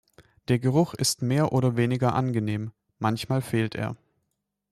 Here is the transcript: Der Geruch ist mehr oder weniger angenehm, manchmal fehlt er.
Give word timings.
Der 0.47 0.57
Geruch 0.57 0.95
ist 0.95 1.21
mehr 1.21 1.51
oder 1.51 1.77
weniger 1.77 2.15
angenehm, 2.15 2.71
manchmal 2.97 3.43
fehlt 3.43 3.75
er. 3.75 3.95